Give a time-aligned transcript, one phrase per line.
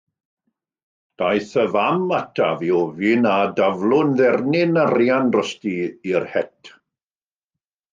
[1.21, 5.79] Daeth y fam ataf i ofyn a daflwn ddernyn arian drosti
[6.15, 6.79] i'r het.